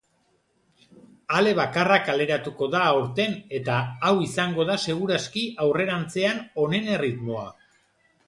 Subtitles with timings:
[1.39, 3.75] Ale bakarra kaleratuko da aurten eta
[4.09, 7.47] hau izango da seguraski aurrerantzean honen erritmoa.